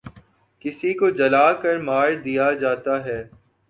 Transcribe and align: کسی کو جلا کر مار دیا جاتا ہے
کسی 0.65 0.93
کو 0.93 1.09
جلا 1.11 1.51
کر 1.53 1.77
مار 1.79 2.11
دیا 2.25 2.51
جاتا 2.53 3.03
ہے 3.05 3.21